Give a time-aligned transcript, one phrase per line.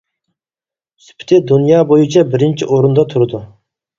[1.07, 3.43] سۈپىتى دۇنيا بويىچە بىرىنچى ئورۇندا تۇرىدۇ.